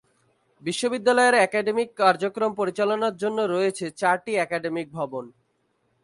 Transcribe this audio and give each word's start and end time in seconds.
বিশ্ববিদ্যালয়ের 0.63 1.35
অ্যাকাডেমিক 1.39 1.89
কার্যক্রম 2.01 2.51
পরিচালনার 2.59 3.15
জন্য 3.15 3.39
রয়েছে 3.45 3.85
চারটি 3.99 4.31
অ্যাকাডেমিক 4.37 4.87
ভবন। 4.97 5.25